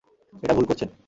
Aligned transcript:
এটা 0.43 0.53
ভুল 0.53 0.65
করছেন। 0.65 0.89